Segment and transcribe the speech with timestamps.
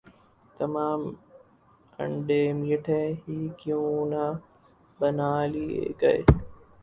[0.55, 1.01] تمام
[1.99, 4.23] انڈے میٹھے ہی کیوں نہ
[4.99, 6.19] بنا لئے گئے